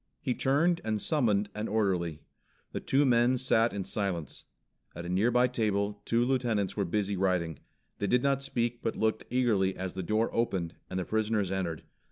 [0.19, 2.23] He turned and summoned an orderly.
[2.71, 4.45] The two men sat in silence.
[4.95, 7.59] At a nearby table two lieutenants were busy writing.
[7.99, 11.83] They did not speak but looked eagerly as the door opened, and the prisoners entered.